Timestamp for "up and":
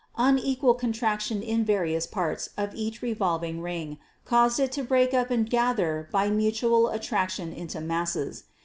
5.13-5.47